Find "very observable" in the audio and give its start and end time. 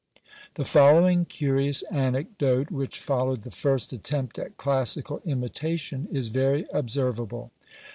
6.29-7.51